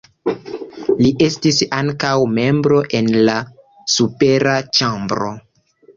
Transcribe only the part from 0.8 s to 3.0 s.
Li estis ankaŭ membro